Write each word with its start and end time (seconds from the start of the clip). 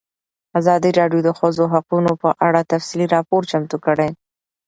ازادي 0.59 0.91
راډیو 0.99 1.19
د 1.23 1.25
د 1.27 1.29
ښځو 1.39 1.63
حقونه 1.73 2.11
په 2.21 2.29
اړه 2.47 2.61
تفصیلي 2.71 3.07
راپور 3.15 3.41
چمتو 3.51 3.77
کړی. 3.85 4.09